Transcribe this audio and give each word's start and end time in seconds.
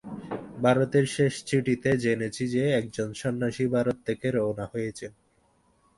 ভারতের 0.61 1.05
শেষ 1.07 1.33
চিঠিতে 1.45 1.89
জেনেছি 1.97 2.43
যে, 2.47 2.63
একজন 2.71 3.09
সন্ন্যাসী 3.13 3.65
ভারত 3.67 3.97
থেকে 4.05 4.27
রওনা 4.31 4.65
হয়েছেন। 4.65 5.11